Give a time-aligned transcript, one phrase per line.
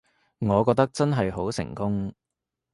[0.39, 2.11] 我覺得真係好成功